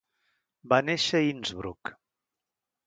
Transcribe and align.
Va 0.71 0.79
néixer 0.87 1.21
a 1.21 1.29
Innsbruck. 1.29 1.95